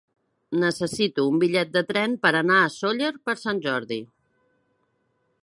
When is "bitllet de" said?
1.43-1.83